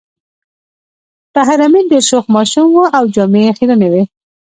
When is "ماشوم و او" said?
2.35-3.03